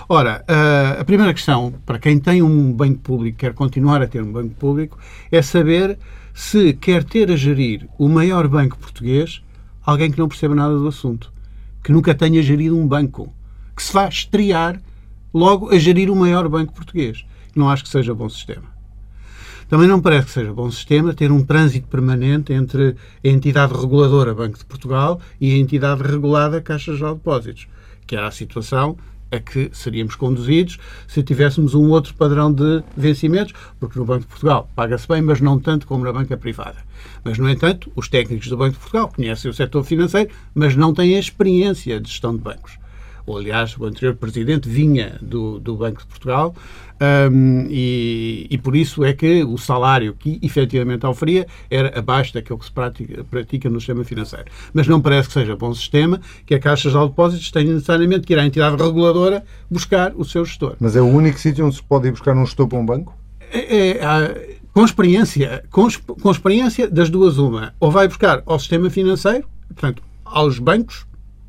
[0.09, 4.23] Ora, uh, a primeira questão, para quem tem um banco público, quer continuar a ter
[4.23, 4.97] um banco público,
[5.31, 5.99] é saber
[6.37, 9.41] se quer ter a gerir o maior banco português
[9.83, 11.33] alguém que não perceba nada do assunto,
[11.83, 13.33] que nunca tenha gerido um banco,
[13.75, 14.79] que se vá estrear
[15.33, 17.25] logo a gerir o maior banco português.
[17.55, 18.65] Não acho que seja bom sistema.
[19.67, 22.95] Também não parece que seja bom sistema ter um trânsito permanente entre
[23.25, 27.67] a entidade reguladora Banco de Portugal e a entidade regulada Caixa de Depósitos,
[28.05, 28.95] que era a situação
[29.31, 34.27] a que seríamos conduzidos se tivéssemos um outro padrão de vencimentos, porque no Banco de
[34.27, 36.77] Portugal paga-se bem, mas não tanto como na banca privada.
[37.23, 40.93] Mas, no entanto, os técnicos do Banco de Portugal conhecem o setor financeiro, mas não
[40.93, 42.77] têm a experiência de gestão de bancos
[43.27, 46.55] ou aliás, o anterior presidente vinha do, do Banco de Portugal,
[46.99, 52.57] um, e, e, por isso é que o salário que efetivamente oferia era abaixo daquilo
[52.57, 54.45] que se pratica, pratica no sistema financeiro.
[54.73, 58.33] Mas não parece que seja bom sistema que a Caixa de Depósitos tenha necessariamente que
[58.33, 60.75] ir à entidade reguladora buscar o seu gestor.
[60.79, 63.15] Mas é o único sítio onde se pode ir buscar um gestor para um banco?
[63.51, 65.87] É, é, com experiência, com,
[66.19, 67.75] com experiência das duas uma.
[67.79, 71.05] Ou vai buscar ao sistema financeiro, portanto, aos bancos,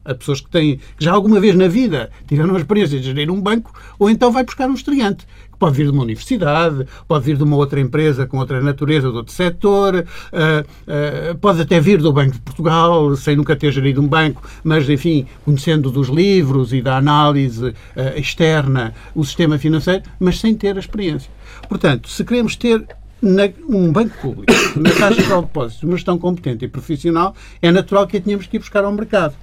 [0.08, 3.30] a pessoas que têm, que já alguma vez na vida tiveram a experiência de gerir
[3.30, 7.24] um banco, ou então vai buscar um estreante, que pode vir de uma universidade, pode
[7.26, 11.78] vir de uma outra empresa com outra natureza, de outro setor, uh, uh, pode até
[11.78, 16.08] vir do Banco de Portugal, sem nunca ter gerido um banco, mas, enfim, conhecendo dos
[16.08, 17.74] livros e da análise uh,
[18.16, 21.30] externa o sistema financeiro, mas sem ter a experiência.
[21.68, 22.86] Portanto, se queremos ter
[23.20, 28.06] na, um banco público, na Caixa de Depósitos, uma gestão competente e profissional, é natural
[28.06, 29.34] que a tenhamos que ir buscar ao mercado.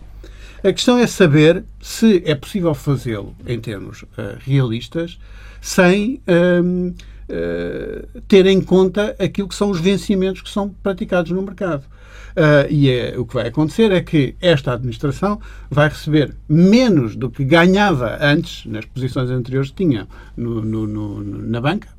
[0.66, 5.20] A questão é saber se é possível fazê-lo em termos uh, realistas
[5.62, 11.44] sem uh, uh, ter em conta aquilo que são os vencimentos que são praticados no
[11.44, 11.84] mercado.
[11.84, 17.30] Uh, e é, o que vai acontecer é que esta administração vai receber menos do
[17.30, 21.90] que ganhava antes, nas posições anteriores que tinha no, no, no, na banca,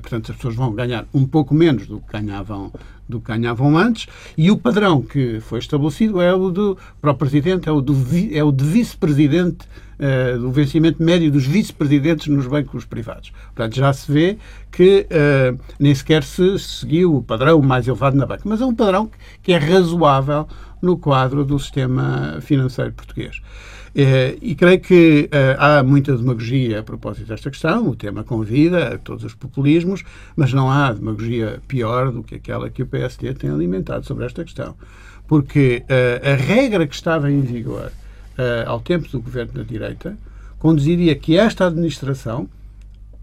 [0.00, 2.72] portanto, as pessoas vão ganhar um pouco menos do que ganhavam,
[3.08, 7.14] do que ganhavam antes, e o padrão que foi estabelecido é o do, para o
[7.14, 7.96] Presidente, é o, do,
[8.32, 9.66] é o de vice-presidente,
[10.00, 13.32] uh, do vencimento médio dos vice-presidentes nos bancos privados.
[13.54, 14.38] Portanto, já se vê
[14.70, 18.74] que uh, nem sequer se seguiu o padrão mais elevado na banca, mas é um
[18.74, 19.10] padrão
[19.42, 20.48] que é razoável
[20.80, 23.40] no quadro do sistema financeiro português.
[23.94, 28.94] Eh, e creio que eh, há muita demagogia a propósito desta questão, o tema convida
[28.94, 30.04] a todos os populismos,
[30.36, 34.44] mas não há demagogia pior do que aquela que o PSD tem alimentado sobre esta
[34.44, 34.76] questão.
[35.26, 37.92] Porque eh, a regra que estava em vigor
[38.66, 40.16] ao tempo do governo da direita
[40.58, 42.48] conduziria que esta administração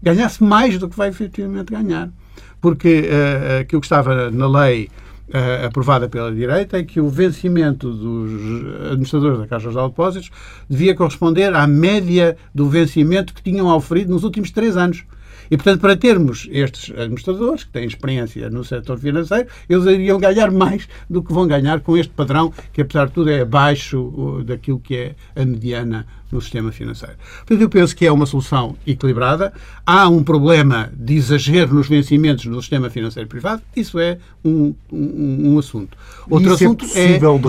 [0.00, 2.08] ganhasse mais do que vai efetivamente ganhar.
[2.60, 3.10] Porque
[3.60, 4.88] aquilo que estava na lei
[5.28, 8.30] uh, aprovada pela direita é que o vencimento dos
[8.86, 10.30] administradores da Caixa de Depósitos
[10.68, 15.04] devia corresponder à média do vencimento que tinham oferido nos últimos três anos.
[15.50, 20.50] E, portanto, para termos estes administradores que têm experiência no setor financeiro, eles iriam ganhar
[20.50, 24.78] mais do que vão ganhar com este padrão, que, apesar de tudo, é abaixo daquilo
[24.78, 27.16] que é a mediana no sistema financeiro.
[27.38, 29.52] Portanto, eu penso que é uma solução equilibrada.
[29.86, 33.62] Há um problema de exagero nos vencimentos do sistema financeiro privado.
[33.74, 35.96] Isso é um, um, um assunto.
[36.28, 36.86] Outro Isso é assunto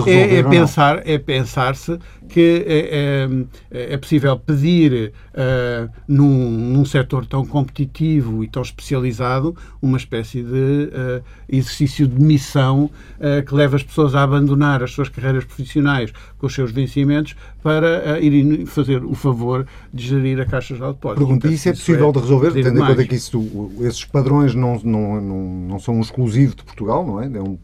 [0.06, 1.98] é, é, é, é pensar é pensar-se
[2.30, 3.28] que é,
[3.70, 10.40] é, é, possível pedir uh, num, num setor tão competitivo e tão especializado uma espécie
[10.42, 15.44] de uh, exercício de missão uh, que leva as pessoas a abandonar as suas carreiras
[15.44, 20.74] profissionais com os seus vencimentos para uh, irem fazer o favor de gerir a Caixa
[20.74, 21.24] de Depósitos.
[21.24, 24.80] Pergunta, isso é possível é de resolver, tendo em conta que isso, esses padrões não,
[24.82, 27.26] não, não, não são um exclusivo de Portugal, não é?
[27.26, 27.58] é um,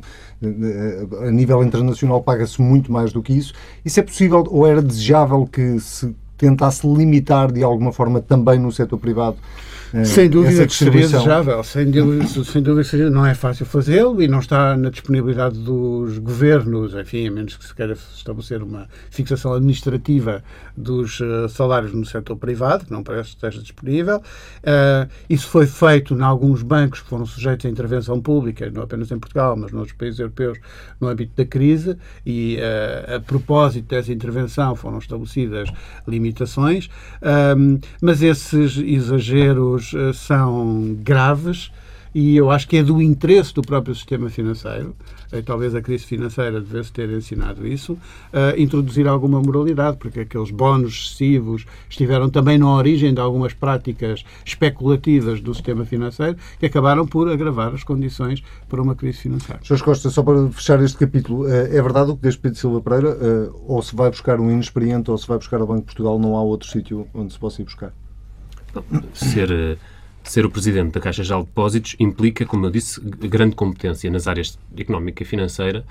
[1.27, 3.55] a nível internacional paga-se muito mais do que isso.
[3.85, 8.71] Isso é possível ou era desejável que se tentasse limitar de alguma forma também no
[8.71, 9.37] setor privado
[10.05, 14.29] sem dúvida que seria desejável, sem dúvida, sem dúvida seria, não é fácil fazê-lo e
[14.29, 19.53] não está na disponibilidade dos governos, enfim, a menos que se queira estabelecer uma fixação
[19.53, 20.43] administrativa
[20.77, 24.19] dos uh, salários no setor privado, que não parece que esteja disponível.
[24.19, 29.11] Uh, isso foi feito em alguns bancos que foram sujeitos à intervenção pública, não apenas
[29.11, 30.59] em Portugal, mas noutros países europeus,
[31.01, 35.69] no âmbito da crise, e uh, a propósito dessa intervenção foram estabelecidas
[36.07, 36.89] limitações,
[38.01, 41.71] mas esses exageros uh, são graves
[42.19, 44.97] e eu acho que é do interesse do próprio sistema financeiro,
[45.31, 50.51] e talvez a crise financeira devesse ter ensinado isso, uh, introduzir alguma moralidade, porque aqueles
[50.51, 57.07] bónus excessivos estiveram também na origem de algumas práticas especulativas do sistema financeiro que acabaram
[57.07, 59.61] por agravar as condições para uma crise financeira.
[59.63, 63.15] Jorge Costa, só para fechar este capítulo, é verdade o que diz Pedro Silva Pereira,
[63.67, 66.35] ou se vai buscar um inexperiente ou se vai buscar o Banco de Portugal, não
[66.35, 67.93] há outro sítio onde se possa ir buscar?
[69.13, 69.77] Ser, eh,
[70.23, 74.27] ser o presidente da Caixa Geral de Depósitos implica, como eu disse, grande competência nas
[74.27, 75.85] áreas económica e financeira,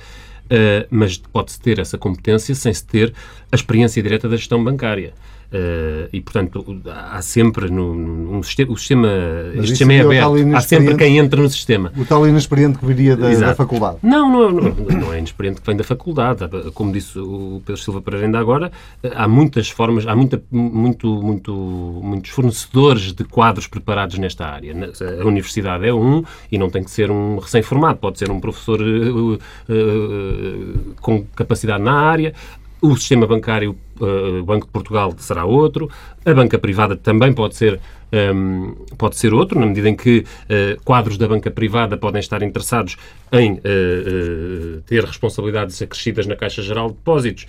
[0.45, 3.13] uh, mas pode-se ter essa competência sem se ter
[3.51, 5.13] a experiência direta da gestão bancária.
[5.55, 9.07] Uh, e, portanto, há sempre no, no um sistema, o sistema,
[9.53, 11.93] este sistema é aberto, há sempre quem entra no sistema.
[11.95, 13.99] O tal inexperiente que viria da, da faculdade.
[14.03, 16.45] Não, não, não, não, é inexperiente que vem da faculdade.
[16.73, 18.69] Como disse o Pedro Silva Pereira ainda agora,
[19.15, 24.75] há muitas formas, há muita, muito, muito, muitos fornecedores de quadros preparados nesta área.
[25.21, 28.81] A universidade é um e não tem que ser um recém-formado, pode ser um professor
[28.81, 29.39] uh, uh,
[30.99, 32.33] com capacidade na área.
[32.85, 35.89] O sistema bancário, uh, o Banco de Portugal será outro,
[36.23, 37.79] a banca privada também pode ser,
[38.13, 42.19] um, ehm, pode ser outro, na medida em que uh, quadros da banca privada podem
[42.19, 42.95] estar interessados
[43.31, 47.47] em uh, uh, ter responsabilidades acrescidas na Caixa Geral de Depósitos,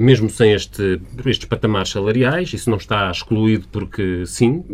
[0.00, 2.50] mesmo sem este, estes patamares salariais.
[2.54, 4.64] Isso não está excluído porque, sim,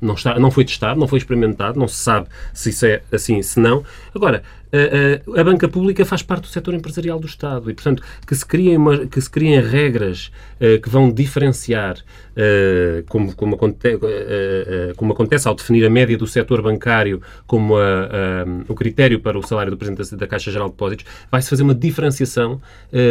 [0.00, 3.42] não, está, não foi testado, não foi experimentado, não se sabe se isso é assim,
[3.42, 3.84] se não.
[4.14, 4.42] Agora,
[4.74, 8.34] a, a, a banca pública faz parte do setor empresarial do Estado e, portanto, que
[8.34, 13.94] se criem, uma, que se criem regras uh, que vão diferenciar, uh, como, como, aconte,
[13.94, 14.00] uh,
[14.96, 17.74] como acontece ao definir a média do setor bancário como
[18.68, 21.74] o critério para o salário do Presidente da Caixa Geral de Depósitos, vai-se fazer uma
[21.74, 22.60] diferenciação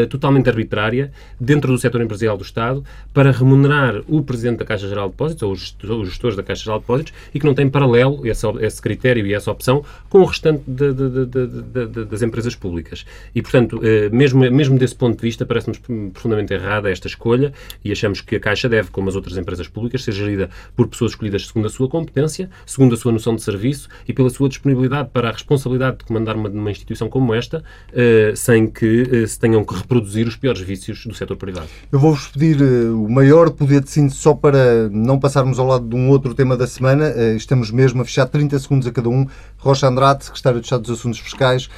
[0.09, 2.83] totalmente arbitrária dentro do setor empresarial do Estado
[3.13, 6.63] para remunerar o Presidente da Caixa Geral de Depósitos, ou os, os gestores da Caixa
[6.63, 10.19] Geral de Depósitos, e que não tem paralelo esse, esse critério e essa opção com
[10.19, 13.05] o restante de, de, de, das empresas públicas.
[13.33, 13.79] E, portanto,
[14.11, 15.79] mesmo, mesmo desse ponto de vista, parece-nos
[16.11, 20.03] profundamente errada esta escolha e achamos que a Caixa deve, como as outras empresas públicas,
[20.03, 23.89] ser gerida por pessoas escolhidas segundo a sua competência, segundo a sua noção de serviço
[24.07, 28.35] e pela sua disponibilidade para a responsabilidade de comandar uma, uma instituição como esta, uh,
[28.35, 31.67] sem que uh, se tenham que reproduzir os piores vícios do setor privado.
[31.91, 35.95] Eu vou-vos pedir o maior poder de síntese só para não passarmos ao lado de
[35.95, 37.13] um outro tema da semana.
[37.35, 39.27] estamos mesmo a fechar 30 segundos a cada um.
[39.57, 41.69] Rocha Andrade, secretário de Estado dos Assuntos Fiscais,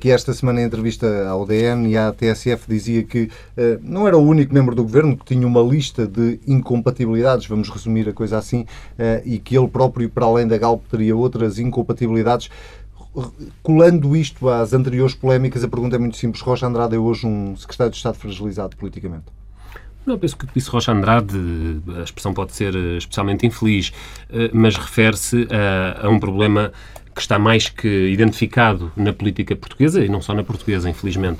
[0.00, 3.30] que esta semana em entrevista ao DN e à TSF dizia que
[3.80, 8.08] não era o único membro do governo que tinha uma lista de incompatibilidades, vamos resumir
[8.08, 8.66] a coisa assim,
[9.24, 12.50] e que ele próprio, para além da Galp, teria outras incompatibilidades.
[13.62, 16.42] Colando isto às anteriores polémicas, a pergunta é muito simples.
[16.42, 19.26] Rocha Andrade é hoje um secretário de Estado fragilizado politicamente?
[20.04, 21.34] Não, penso que o que disse Rocha Andrade,
[21.96, 23.92] a expressão pode ser especialmente infeliz,
[24.52, 26.72] mas refere-se a, a um problema
[27.14, 31.38] que está mais que identificado na política portuguesa, e não só na portuguesa, infelizmente,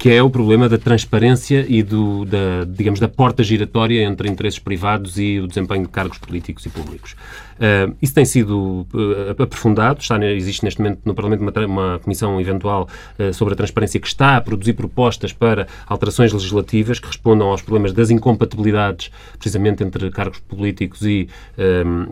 [0.00, 4.58] que é o problema da transparência e do, da, digamos, da porta giratória entre interesses
[4.58, 7.14] privados e o desempenho de cargos políticos e públicos.
[7.60, 12.40] Uh, isso tem sido uh, aprofundado, está, existe neste momento no Parlamento uma, uma comissão
[12.40, 12.88] eventual
[13.18, 17.60] uh, sobre a transparência que está a produzir propostas para alterações legislativas que respondam aos
[17.60, 21.28] problemas das incompatibilidades, precisamente entre cargos políticos e,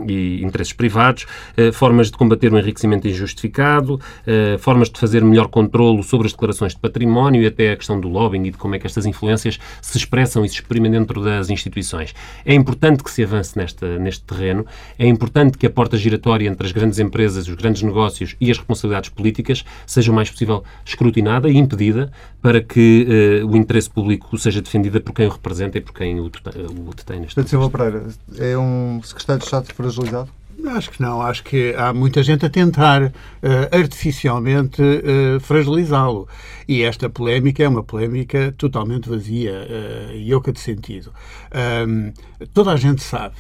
[0.06, 1.26] e interesses privados,
[1.72, 4.00] formas de combater o enriquecimento injustificado,
[4.58, 8.44] formas de fazer melhor controlo sobre as declarações de património e até questão do lobbying
[8.44, 12.14] e de como é que estas influências se expressam e se exprimem dentro das instituições.
[12.44, 14.66] É importante que se avance nesta, neste terreno,
[14.98, 18.58] é importante que a porta giratória entre as grandes empresas, os grandes negócios e as
[18.58, 22.12] responsabilidades políticas seja o mais possível escrutinada e impedida
[22.42, 26.20] para que uh, o interesse público seja defendido por quem o representa e por quem
[26.20, 27.26] o, o detém.
[27.34, 28.06] Pedro Silva Pereira,
[28.38, 30.37] é um secretário de Estado fragilizado?
[30.66, 31.22] Acho que não.
[31.22, 33.12] Acho que há muita gente a tentar uh,
[33.76, 36.28] artificialmente uh, fragilizá-lo.
[36.66, 41.12] E esta polémica é uma polémica totalmente vazia uh, e oca de sentido.
[41.86, 42.12] Um,
[42.52, 43.36] toda a gente sabe,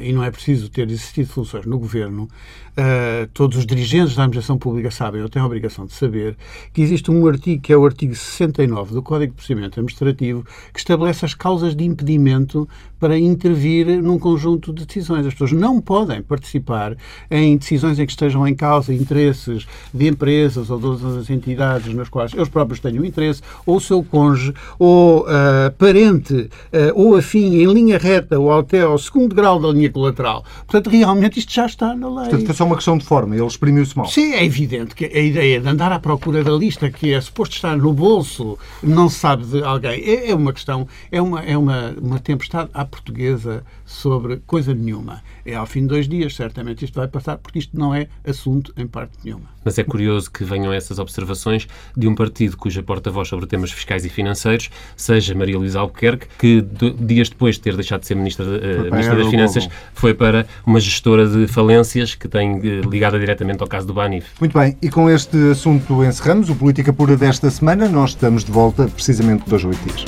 [0.00, 2.28] e não é preciso ter existido funções no governo,
[2.72, 6.36] uh, todos os dirigentes da administração pública sabem, ou têm a obrigação de saber,
[6.72, 10.78] que existe um artigo, que é o artigo 69 do Código de Procedimento Administrativo, que
[10.78, 12.68] estabelece as causas de impedimento
[12.98, 15.26] para intervir num conjunto de decisões.
[15.26, 16.96] As pessoas não podem participar
[17.28, 22.08] em decisões em que estejam em causa interesses de empresas ou de outras entidades nas
[22.08, 26.48] quais eles próprios tenham interesse, ou o seu cônjuge, ou uh, parente, uh,
[26.94, 30.44] ou afim, em linha reta, ou até ao segundo grau da linha colateral.
[30.66, 32.30] Portanto, realmente isto já está na lei.
[32.30, 34.06] Portanto, só uma questão de forma, ele exprimiu-se mal.
[34.06, 37.54] Sim, é evidente que a ideia de andar à procura da lista que é suposto
[37.54, 41.56] estar no bolso, não se sabe de alguém, é, é uma questão, é uma, é
[41.56, 45.22] uma, uma tempestade à portuguesa sobre coisa nenhuma.
[45.44, 48.72] É ao fim de dois dias, certamente isto vai passar, porque isto não é assunto
[48.76, 49.52] em parte nenhuma.
[49.64, 54.04] Mas é curioso que venham essas observações de um partido cuja porta-voz sobre temas fiscais
[54.04, 56.64] e financeiros seja Maria Luísa Albuquerque, que
[56.98, 60.80] dias depois de ter deixado de ser Ministra, uh, ministra das Finanças, foi para uma
[60.80, 64.30] gestora de falências que tem uh, ligada diretamente ao caso do Banif.
[64.40, 67.88] Muito bem, e com este assunto encerramos o Política Pura desta semana.
[67.88, 70.04] Nós estamos de volta precisamente dois oito dias.